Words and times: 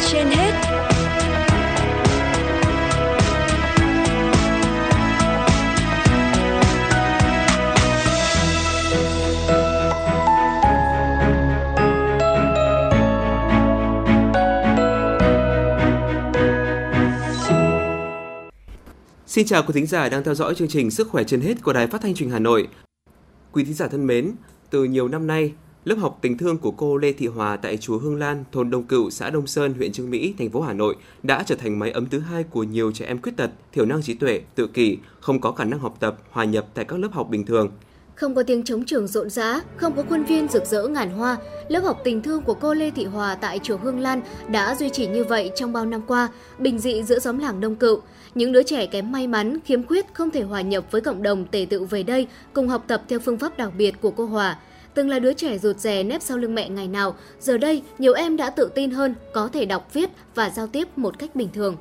trên 0.00 0.26
hết 0.26 0.52
Xin 19.26 19.46
chào 19.46 19.62
quý 19.62 19.72
thính 19.74 19.86
giả 19.86 20.08
đang 20.08 20.24
theo 20.24 20.34
dõi 20.34 20.54
chương 20.54 20.68
trình 20.68 20.90
Sức 20.90 21.08
khỏe 21.08 21.24
trên 21.24 21.40
hết 21.40 21.54
của 21.62 21.72
Đài 21.72 21.86
Phát 21.86 22.00
thanh 22.00 22.14
Truyền 22.14 22.28
hình 22.28 22.32
Hà 22.32 22.38
Nội. 22.38 22.68
Quý 23.52 23.64
thính 23.64 23.74
giả 23.74 23.88
thân 23.88 24.06
mến, 24.06 24.32
từ 24.70 24.84
nhiều 24.84 25.08
năm 25.08 25.26
nay, 25.26 25.52
lớp 25.84 25.94
học 25.98 26.18
tình 26.20 26.38
thương 26.38 26.58
của 26.58 26.70
cô 26.70 26.96
Lê 26.96 27.12
Thị 27.12 27.26
Hòa 27.26 27.56
tại 27.56 27.76
chùa 27.76 27.98
Hương 27.98 28.16
Lan, 28.16 28.44
thôn 28.52 28.70
Đông 28.70 28.84
Cựu, 28.84 29.10
xã 29.10 29.30
Đông 29.30 29.46
Sơn, 29.46 29.74
huyện 29.74 29.92
Trương 29.92 30.10
Mỹ, 30.10 30.34
thành 30.38 30.50
phố 30.50 30.60
Hà 30.60 30.72
Nội 30.72 30.96
đã 31.22 31.42
trở 31.46 31.54
thành 31.54 31.78
máy 31.78 31.90
ấm 31.90 32.06
thứ 32.06 32.18
hai 32.18 32.42
của 32.42 32.62
nhiều 32.62 32.92
trẻ 32.92 33.06
em 33.06 33.22
khuyết 33.22 33.36
tật, 33.36 33.50
thiểu 33.72 33.86
năng 33.86 34.02
trí 34.02 34.14
tuệ, 34.14 34.40
tự 34.54 34.66
kỷ, 34.66 34.98
không 35.20 35.40
có 35.40 35.52
khả 35.52 35.64
năng 35.64 35.78
học 35.78 35.96
tập, 36.00 36.18
hòa 36.30 36.44
nhập 36.44 36.66
tại 36.74 36.84
các 36.84 36.98
lớp 36.98 37.08
học 37.12 37.28
bình 37.30 37.46
thường. 37.46 37.70
Không 38.14 38.34
có 38.34 38.42
tiếng 38.42 38.62
trống 38.62 38.84
trường 38.84 39.06
rộn 39.06 39.30
rã, 39.30 39.60
không 39.76 39.96
có 39.96 40.02
khuôn 40.08 40.24
viên 40.24 40.48
rực 40.48 40.66
rỡ 40.66 40.88
ngàn 40.88 41.10
hoa, 41.10 41.36
lớp 41.68 41.80
học 41.80 42.00
tình 42.04 42.22
thương 42.22 42.42
của 42.42 42.54
cô 42.54 42.74
Lê 42.74 42.90
Thị 42.90 43.04
Hòa 43.04 43.34
tại 43.34 43.58
chùa 43.62 43.76
Hương 43.76 44.00
Lan 44.00 44.20
đã 44.48 44.74
duy 44.74 44.88
trì 44.90 45.06
như 45.06 45.24
vậy 45.24 45.50
trong 45.56 45.72
bao 45.72 45.86
năm 45.86 46.02
qua, 46.06 46.28
bình 46.58 46.78
dị 46.78 47.02
giữa 47.02 47.18
xóm 47.18 47.38
làng 47.38 47.60
Đông 47.60 47.76
Cựu. 47.76 48.00
Những 48.34 48.52
đứa 48.52 48.62
trẻ 48.62 48.86
kém 48.86 49.12
may 49.12 49.26
mắn, 49.26 49.58
khiếm 49.64 49.86
khuyết 49.86 50.06
không 50.14 50.30
thể 50.30 50.42
hòa 50.42 50.60
nhập 50.60 50.84
với 50.90 51.00
cộng 51.00 51.22
đồng 51.22 51.44
tề 51.44 51.66
tự 51.70 51.84
về 51.84 52.02
đây 52.02 52.26
cùng 52.52 52.68
học 52.68 52.84
tập 52.86 53.02
theo 53.08 53.18
phương 53.18 53.38
pháp 53.38 53.58
đặc 53.58 53.72
biệt 53.78 53.94
của 54.00 54.10
cô 54.10 54.24
Hòa. 54.24 54.58
Từng 54.94 55.08
là 55.08 55.18
đứa 55.18 55.32
trẻ 55.32 55.58
rụt 55.58 55.78
rè 55.78 56.02
nép 56.02 56.22
sau 56.22 56.38
lưng 56.38 56.54
mẹ 56.54 56.68
ngày 56.68 56.88
nào, 56.88 57.14
giờ 57.40 57.58
đây 57.58 57.82
nhiều 57.98 58.12
em 58.12 58.36
đã 58.36 58.50
tự 58.50 58.70
tin 58.74 58.90
hơn, 58.90 59.14
có 59.34 59.48
thể 59.48 59.64
đọc 59.64 59.88
viết 59.92 60.10
và 60.34 60.50
giao 60.50 60.66
tiếp 60.66 60.98
một 60.98 61.18
cách 61.18 61.34
bình 61.34 61.48
thường. 61.54 61.76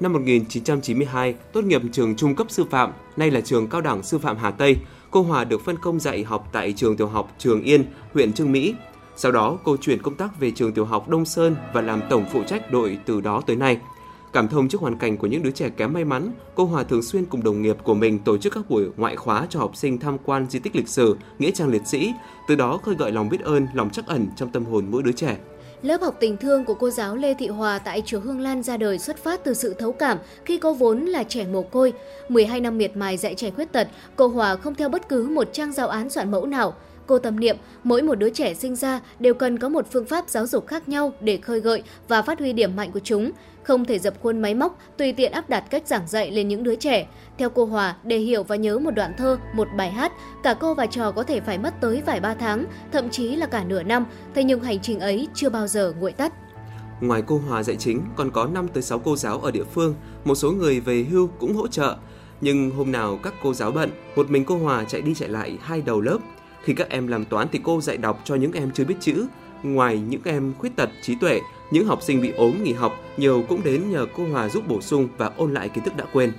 Năm 0.00 0.12
1992, 0.12 1.34
tốt 1.52 1.64
nghiệp 1.64 1.82
trường 1.92 2.16
trung 2.16 2.34
cấp 2.34 2.46
sư 2.50 2.64
phạm, 2.70 2.92
nay 3.16 3.30
là 3.30 3.40
trường 3.40 3.68
cao 3.68 3.80
đẳng 3.80 4.02
sư 4.02 4.18
phạm 4.18 4.36
Hà 4.36 4.50
Tây, 4.50 4.76
cô 5.10 5.22
Hòa 5.22 5.44
được 5.44 5.64
phân 5.64 5.76
công 5.82 6.00
dạy 6.00 6.22
học 6.22 6.48
tại 6.52 6.72
trường 6.76 6.96
tiểu 6.96 7.06
học 7.06 7.34
Trường 7.38 7.62
Yên, 7.62 7.84
huyện 8.12 8.32
Trương 8.32 8.52
Mỹ. 8.52 8.74
Sau 9.16 9.32
đó, 9.32 9.58
cô 9.64 9.76
chuyển 9.76 10.02
công 10.02 10.14
tác 10.14 10.40
về 10.40 10.50
trường 10.50 10.72
tiểu 10.72 10.84
học 10.84 11.08
Đông 11.08 11.24
Sơn 11.24 11.56
và 11.74 11.80
làm 11.80 12.00
tổng 12.10 12.24
phụ 12.32 12.42
trách 12.46 12.70
đội 12.72 12.98
từ 13.06 13.20
đó 13.20 13.42
tới 13.46 13.56
nay. 13.56 13.78
Cảm 14.32 14.48
thông 14.48 14.68
trước 14.68 14.80
hoàn 14.80 14.98
cảnh 14.98 15.16
của 15.16 15.26
những 15.26 15.42
đứa 15.42 15.50
trẻ 15.50 15.70
kém 15.76 15.92
may 15.92 16.04
mắn, 16.04 16.32
cô 16.54 16.64
Hòa 16.64 16.82
thường 16.82 17.02
xuyên 17.02 17.24
cùng 17.24 17.44
đồng 17.44 17.62
nghiệp 17.62 17.76
của 17.82 17.94
mình 17.94 18.18
tổ 18.18 18.38
chức 18.38 18.52
các 18.52 18.70
buổi 18.70 18.88
ngoại 18.96 19.16
khóa 19.16 19.46
cho 19.50 19.60
học 19.60 19.76
sinh 19.76 19.98
tham 19.98 20.18
quan 20.24 20.46
di 20.50 20.58
tích 20.58 20.76
lịch 20.76 20.88
sử, 20.88 21.16
nghĩa 21.38 21.50
trang 21.50 21.68
liệt 21.68 21.82
sĩ, 21.86 22.12
từ 22.48 22.54
đó 22.54 22.78
khơi 22.82 22.94
gợi 22.98 23.12
lòng 23.12 23.28
biết 23.28 23.40
ơn, 23.40 23.66
lòng 23.74 23.90
trắc 23.90 24.06
ẩn 24.06 24.26
trong 24.36 24.50
tâm 24.50 24.64
hồn 24.64 24.86
mỗi 24.90 25.02
đứa 25.02 25.12
trẻ. 25.12 25.36
Lớp 25.82 26.00
học 26.00 26.16
tình 26.20 26.36
thương 26.36 26.64
của 26.64 26.74
cô 26.74 26.90
giáo 26.90 27.16
Lê 27.16 27.34
Thị 27.34 27.48
Hòa 27.48 27.78
tại 27.78 28.02
chùa 28.06 28.20
Hương 28.20 28.40
Lan 28.40 28.62
ra 28.62 28.76
đời 28.76 28.98
xuất 28.98 29.16
phát 29.24 29.44
từ 29.44 29.54
sự 29.54 29.74
thấu 29.74 29.92
cảm 29.92 30.18
khi 30.44 30.58
cô 30.58 30.74
vốn 30.74 31.00
là 31.00 31.24
trẻ 31.24 31.46
mồ 31.46 31.62
côi. 31.62 31.92
12 32.28 32.60
năm 32.60 32.78
miệt 32.78 32.96
mài 32.96 33.16
dạy 33.16 33.34
trẻ 33.34 33.50
khuyết 33.50 33.72
tật, 33.72 33.88
cô 34.16 34.28
Hòa 34.28 34.56
không 34.56 34.74
theo 34.74 34.88
bất 34.88 35.08
cứ 35.08 35.28
một 35.28 35.48
trang 35.52 35.72
giáo 35.72 35.88
án 35.88 36.10
soạn 36.10 36.30
mẫu 36.30 36.46
nào. 36.46 36.74
Cô 37.06 37.18
tâm 37.18 37.40
niệm, 37.40 37.56
mỗi 37.84 38.02
một 38.02 38.14
đứa 38.14 38.30
trẻ 38.30 38.54
sinh 38.54 38.76
ra 38.76 39.00
đều 39.18 39.34
cần 39.34 39.58
có 39.58 39.68
một 39.68 39.86
phương 39.92 40.06
pháp 40.06 40.28
giáo 40.28 40.46
dục 40.46 40.66
khác 40.66 40.88
nhau 40.88 41.12
để 41.20 41.36
khơi 41.36 41.60
gợi 41.60 41.82
và 42.08 42.22
phát 42.22 42.38
huy 42.38 42.52
điểm 42.52 42.76
mạnh 42.76 42.92
của 42.92 43.00
chúng 43.00 43.32
không 43.62 43.84
thể 43.84 43.98
dập 43.98 44.14
khuôn 44.22 44.42
máy 44.42 44.54
móc, 44.54 44.78
tùy 44.96 45.12
tiện 45.12 45.32
áp 45.32 45.48
đặt 45.48 45.64
cách 45.70 45.86
giảng 45.86 46.06
dạy 46.06 46.30
lên 46.30 46.48
những 46.48 46.62
đứa 46.62 46.74
trẻ. 46.74 47.06
Theo 47.38 47.50
cô 47.50 47.64
Hòa, 47.64 47.96
để 48.04 48.18
hiểu 48.18 48.42
và 48.42 48.56
nhớ 48.56 48.78
một 48.78 48.90
đoạn 48.90 49.12
thơ, 49.18 49.38
một 49.54 49.68
bài 49.76 49.90
hát, 49.90 50.12
cả 50.42 50.54
cô 50.54 50.74
và 50.74 50.86
trò 50.86 51.12
có 51.12 51.22
thể 51.22 51.40
phải 51.40 51.58
mất 51.58 51.74
tới 51.80 52.02
vài 52.06 52.20
ba 52.20 52.34
tháng, 52.34 52.64
thậm 52.92 53.10
chí 53.10 53.36
là 53.36 53.46
cả 53.46 53.64
nửa 53.64 53.82
năm, 53.82 54.06
thế 54.34 54.44
nhưng 54.44 54.60
hành 54.60 54.80
trình 54.80 55.00
ấy 55.00 55.28
chưa 55.34 55.50
bao 55.50 55.66
giờ 55.66 55.94
nguội 55.98 56.12
tắt. 56.12 56.32
Ngoài 57.00 57.22
cô 57.26 57.40
Hòa 57.48 57.62
dạy 57.62 57.76
chính, 57.76 58.02
còn 58.16 58.30
có 58.30 58.46
5 58.46 58.68
tới 58.68 58.82
6 58.82 58.98
cô 58.98 59.16
giáo 59.16 59.40
ở 59.40 59.50
địa 59.50 59.64
phương, 59.64 59.94
một 60.24 60.34
số 60.34 60.52
người 60.52 60.80
về 60.80 61.06
hưu 61.10 61.26
cũng 61.26 61.54
hỗ 61.54 61.68
trợ. 61.68 61.96
Nhưng 62.40 62.70
hôm 62.70 62.92
nào 62.92 63.18
các 63.22 63.34
cô 63.42 63.54
giáo 63.54 63.70
bận, 63.70 63.90
một 64.16 64.30
mình 64.30 64.44
cô 64.44 64.58
Hòa 64.58 64.84
chạy 64.84 65.02
đi 65.02 65.14
chạy 65.14 65.28
lại 65.28 65.58
hai 65.60 65.82
đầu 65.82 66.00
lớp. 66.00 66.18
Khi 66.64 66.72
các 66.72 66.88
em 66.90 67.06
làm 67.06 67.24
toán 67.24 67.48
thì 67.52 67.60
cô 67.62 67.80
dạy 67.80 67.96
đọc 67.96 68.20
cho 68.24 68.34
những 68.34 68.52
em 68.52 68.70
chưa 68.70 68.84
biết 68.84 68.94
chữ. 69.00 69.26
Ngoài 69.62 70.00
những 70.08 70.20
em 70.24 70.52
khuyết 70.58 70.76
tật, 70.76 70.90
trí 71.02 71.14
tuệ, 71.14 71.40
những 71.70 71.86
học 71.86 72.02
sinh 72.02 72.22
bị 72.22 72.32
ốm 72.32 72.62
nghỉ 72.62 72.72
học, 72.72 72.92
nhiều 73.16 73.44
cũng 73.48 73.64
đến 73.64 73.90
nhờ 73.90 74.06
cô 74.16 74.24
Hòa 74.32 74.48
giúp 74.48 74.68
bổ 74.68 74.80
sung 74.80 75.08
và 75.18 75.30
ôn 75.36 75.54
lại 75.54 75.68
kiến 75.68 75.84
thức 75.84 75.96
đã 75.96 76.04
quên. 76.12 76.32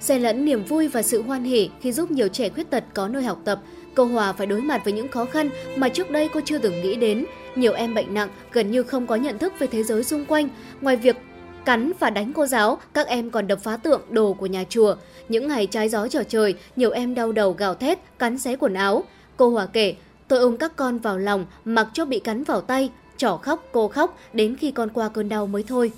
Xen 0.00 0.22
lẫn 0.22 0.44
niềm 0.44 0.64
vui 0.64 0.88
và 0.88 1.02
sự 1.02 1.22
hoan 1.22 1.44
hỉ 1.44 1.70
khi 1.80 1.92
giúp 1.92 2.10
nhiều 2.10 2.28
trẻ 2.28 2.48
khuyết 2.48 2.70
tật 2.70 2.84
có 2.94 3.08
nơi 3.08 3.22
học 3.22 3.38
tập, 3.44 3.60
cô 3.94 4.04
Hòa 4.04 4.32
phải 4.32 4.46
đối 4.46 4.60
mặt 4.60 4.84
với 4.84 4.92
những 4.92 5.08
khó 5.08 5.24
khăn 5.24 5.50
mà 5.76 5.88
trước 5.88 6.10
đây 6.10 6.28
cô 6.34 6.40
chưa 6.44 6.58
từng 6.58 6.82
nghĩ 6.82 6.94
đến. 6.94 7.24
Nhiều 7.56 7.72
em 7.72 7.94
bệnh 7.94 8.14
nặng, 8.14 8.28
gần 8.52 8.70
như 8.70 8.82
không 8.82 9.06
có 9.06 9.16
nhận 9.16 9.38
thức 9.38 9.52
về 9.58 9.66
thế 9.66 9.82
giới 9.82 10.04
xung 10.04 10.24
quanh. 10.24 10.48
Ngoài 10.80 10.96
việc 10.96 11.16
cắn 11.64 11.92
và 12.00 12.10
đánh 12.10 12.32
cô 12.32 12.46
giáo, 12.46 12.78
các 12.94 13.06
em 13.06 13.30
còn 13.30 13.46
đập 13.46 13.58
phá 13.62 13.76
tượng 13.76 14.00
đồ 14.10 14.32
của 14.32 14.46
nhà 14.46 14.64
chùa. 14.68 14.96
Những 15.28 15.48
ngày 15.48 15.66
trái 15.66 15.88
gió 15.88 16.08
trở 16.08 16.22
trời, 16.22 16.54
nhiều 16.76 16.90
em 16.90 17.14
đau 17.14 17.32
đầu 17.32 17.52
gào 17.52 17.74
thét, 17.74 17.98
cắn 18.18 18.38
xé 18.38 18.56
quần 18.56 18.74
áo. 18.74 19.04
Cô 19.38 19.50
Hòa 19.50 19.66
kể, 19.66 19.96
tôi 20.28 20.38
ôm 20.38 20.56
các 20.56 20.76
con 20.76 20.98
vào 20.98 21.18
lòng, 21.18 21.46
mặc 21.64 21.88
cho 21.92 22.04
bị 22.04 22.18
cắn 22.18 22.44
vào 22.44 22.60
tay, 22.60 22.90
trỏ 23.16 23.36
khóc, 23.36 23.64
cô 23.72 23.88
khóc, 23.88 24.18
đến 24.32 24.56
khi 24.56 24.70
con 24.70 24.88
qua 24.88 25.08
cơn 25.08 25.28
đau 25.28 25.46
mới 25.46 25.62
thôi. 25.62 25.92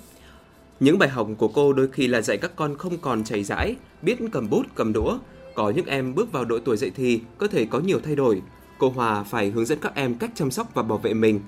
Những 0.79 0.99
bài 0.99 1.09
học 1.09 1.27
của 1.37 1.47
cô 1.47 1.73
đôi 1.73 1.87
khi 1.91 2.07
là 2.07 2.21
dạy 2.21 2.37
các 2.37 2.51
con 2.55 2.77
không 2.77 2.97
còn 2.97 3.23
chảy 3.23 3.43
rãi, 3.43 3.75
biết 4.01 4.17
cầm 4.31 4.49
bút, 4.49 4.65
cầm 4.75 4.93
đũa. 4.93 5.17
Có 5.55 5.69
những 5.69 5.85
em 5.85 6.15
bước 6.15 6.31
vào 6.31 6.45
độ 6.45 6.59
tuổi 6.65 6.77
dậy 6.77 6.91
thì, 6.95 7.21
có 7.37 7.47
thể 7.47 7.65
có 7.65 7.79
nhiều 7.79 7.99
thay 8.03 8.15
đổi. 8.15 8.41
Cô 8.77 8.89
Hòa 8.89 9.23
phải 9.23 9.49
hướng 9.49 9.65
dẫn 9.65 9.79
các 9.81 9.95
em 9.95 10.15
cách 10.15 10.31
chăm 10.35 10.51
sóc 10.51 10.67
và 10.73 10.83
bảo 10.83 10.97
vệ 10.97 11.13
mình. 11.13 11.41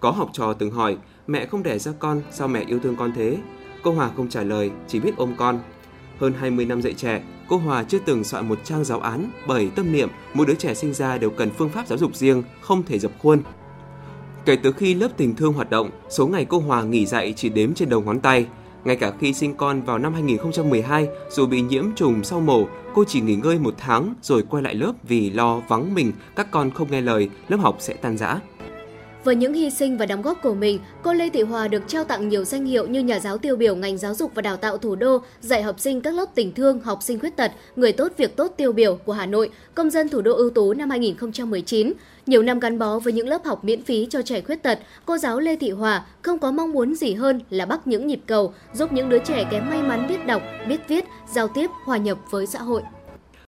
Có 0.00 0.10
học 0.10 0.30
trò 0.32 0.52
từng 0.52 0.70
hỏi, 0.70 0.96
mẹ 1.26 1.46
không 1.46 1.62
đẻ 1.62 1.78
ra 1.78 1.92
con, 1.98 2.22
sao 2.32 2.48
mẹ 2.48 2.64
yêu 2.66 2.78
thương 2.78 2.96
con 2.96 3.12
thế? 3.16 3.38
Cô 3.82 3.92
Hòa 3.92 4.10
không 4.16 4.28
trả 4.28 4.42
lời, 4.42 4.70
chỉ 4.88 5.00
biết 5.00 5.12
ôm 5.16 5.34
con. 5.36 5.60
Hơn 6.20 6.34
20 6.40 6.66
năm 6.66 6.82
dạy 6.82 6.94
trẻ, 6.94 7.22
cô 7.48 7.56
Hòa 7.56 7.84
chưa 7.84 7.98
từng 7.98 8.24
soạn 8.24 8.48
một 8.48 8.58
trang 8.64 8.84
giáo 8.84 9.00
án 9.00 9.30
bởi 9.46 9.70
tâm 9.74 9.92
niệm 9.92 10.08
mỗi 10.34 10.46
đứa 10.46 10.54
trẻ 10.54 10.74
sinh 10.74 10.94
ra 10.94 11.18
đều 11.18 11.30
cần 11.30 11.50
phương 11.50 11.68
pháp 11.68 11.86
giáo 11.86 11.98
dục 11.98 12.16
riêng, 12.16 12.42
không 12.60 12.82
thể 12.82 12.98
dập 12.98 13.12
khuôn. 13.18 13.42
Kể 14.44 14.56
từ 14.56 14.72
khi 14.72 14.94
lớp 14.94 15.08
tình 15.16 15.36
thương 15.36 15.52
hoạt 15.52 15.70
động, 15.70 15.90
số 16.08 16.26
ngày 16.26 16.44
cô 16.44 16.58
Hòa 16.58 16.82
nghỉ 16.82 17.06
dạy 17.06 17.34
chỉ 17.36 17.48
đếm 17.48 17.74
trên 17.74 17.88
đầu 17.88 18.00
ngón 18.00 18.20
tay. 18.20 18.46
Ngay 18.84 18.96
cả 18.96 19.12
khi 19.20 19.34
sinh 19.34 19.54
con 19.54 19.82
vào 19.82 19.98
năm 19.98 20.12
2012, 20.12 21.08
dù 21.30 21.46
bị 21.46 21.60
nhiễm 21.60 21.84
trùng 21.96 22.24
sau 22.24 22.40
mổ, 22.40 22.66
cô 22.94 23.04
chỉ 23.04 23.20
nghỉ 23.20 23.36
ngơi 23.36 23.58
một 23.58 23.74
tháng 23.78 24.14
rồi 24.22 24.42
quay 24.50 24.62
lại 24.62 24.74
lớp 24.74 24.92
vì 25.02 25.30
lo 25.30 25.60
vắng 25.68 25.94
mình, 25.94 26.12
các 26.36 26.50
con 26.50 26.70
không 26.70 26.90
nghe 26.90 27.00
lời, 27.00 27.30
lớp 27.48 27.56
học 27.56 27.76
sẽ 27.78 27.94
tan 27.94 28.16
rã. 28.16 28.40
Với 29.26 29.36
những 29.36 29.54
hy 29.54 29.70
sinh 29.70 29.96
và 29.96 30.06
đóng 30.06 30.22
góp 30.22 30.42
của 30.42 30.54
mình, 30.54 30.78
cô 31.02 31.12
Lê 31.12 31.28
Thị 31.28 31.42
Hòa 31.42 31.68
được 31.68 31.82
trao 31.88 32.04
tặng 32.04 32.28
nhiều 32.28 32.44
danh 32.44 32.64
hiệu 32.64 32.86
như 32.86 33.00
nhà 33.00 33.20
giáo 33.20 33.38
tiêu 33.38 33.56
biểu 33.56 33.76
ngành 33.76 33.98
giáo 33.98 34.14
dục 34.14 34.30
và 34.34 34.42
đào 34.42 34.56
tạo 34.56 34.78
thủ 34.78 34.96
đô, 34.96 35.18
dạy 35.40 35.62
học 35.62 35.80
sinh 35.80 36.00
các 36.00 36.14
lớp 36.14 36.26
tình 36.34 36.54
thương, 36.54 36.80
học 36.80 37.02
sinh 37.02 37.18
khuyết 37.18 37.36
tật, 37.36 37.52
người 37.76 37.92
tốt 37.92 38.12
việc 38.16 38.36
tốt 38.36 38.52
tiêu 38.56 38.72
biểu 38.72 38.96
của 38.96 39.12
Hà 39.12 39.26
Nội, 39.26 39.50
công 39.74 39.90
dân 39.90 40.08
thủ 40.08 40.20
đô 40.20 40.34
ưu 40.36 40.50
tú 40.50 40.74
năm 40.74 40.90
2019. 40.90 41.92
Nhiều 42.26 42.42
năm 42.42 42.60
gắn 42.60 42.78
bó 42.78 42.98
với 42.98 43.12
những 43.12 43.28
lớp 43.28 43.44
học 43.44 43.64
miễn 43.64 43.82
phí 43.82 44.06
cho 44.10 44.22
trẻ 44.22 44.40
khuyết 44.40 44.62
tật, 44.62 44.78
cô 45.06 45.18
giáo 45.18 45.40
Lê 45.40 45.56
Thị 45.56 45.70
Hòa 45.70 46.06
không 46.22 46.38
có 46.38 46.52
mong 46.52 46.72
muốn 46.72 46.94
gì 46.94 47.14
hơn 47.14 47.40
là 47.50 47.66
bắt 47.66 47.86
những 47.86 48.06
nhịp 48.06 48.20
cầu, 48.26 48.54
giúp 48.74 48.92
những 48.92 49.08
đứa 49.08 49.18
trẻ 49.18 49.44
kém 49.50 49.70
may 49.70 49.82
mắn 49.82 50.06
biết 50.08 50.26
đọc, 50.26 50.42
biết 50.68 50.80
viết, 50.88 51.04
giao 51.34 51.48
tiếp, 51.48 51.70
hòa 51.84 51.96
nhập 51.96 52.18
với 52.30 52.46
xã 52.46 52.58
hội. 52.58 52.82